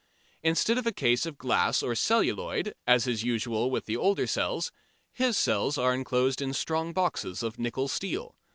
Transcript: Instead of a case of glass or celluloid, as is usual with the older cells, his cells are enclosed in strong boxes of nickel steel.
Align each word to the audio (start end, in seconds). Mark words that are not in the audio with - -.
Instead 0.41 0.79
of 0.79 0.87
a 0.87 0.91
case 0.91 1.27
of 1.27 1.37
glass 1.37 1.83
or 1.83 1.93
celluloid, 1.93 2.73
as 2.87 3.05
is 3.05 3.21
usual 3.23 3.69
with 3.69 3.85
the 3.85 3.95
older 3.95 4.25
cells, 4.25 4.71
his 5.11 5.37
cells 5.37 5.77
are 5.77 5.93
enclosed 5.93 6.41
in 6.41 6.53
strong 6.55 6.91
boxes 6.91 7.43
of 7.43 7.59
nickel 7.59 7.87
steel. 7.87 8.35